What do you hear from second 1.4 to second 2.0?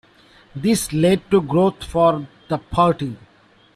growth